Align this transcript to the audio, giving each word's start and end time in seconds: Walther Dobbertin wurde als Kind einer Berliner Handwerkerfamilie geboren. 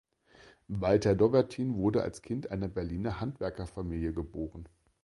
Walther 0.67 1.13
Dobbertin 1.13 1.75
wurde 1.75 2.01
als 2.01 2.23
Kind 2.23 2.49
einer 2.49 2.67
Berliner 2.67 3.21
Handwerkerfamilie 3.21 4.13
geboren. 4.13 4.67